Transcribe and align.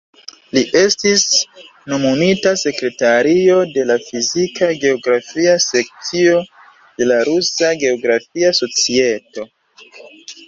Li 0.57 0.61
estis 0.79 1.23
nomumita 1.91 2.53
sekretario 2.61 3.57
de 3.75 3.83
la 3.91 3.97
Fizika 4.05 4.69
Geografia 4.85 5.53
sekcio 5.67 6.39
de 7.03 7.09
la 7.11 7.19
Rusa 7.31 7.69
Geografia 7.85 8.55
Societo. 8.63 9.47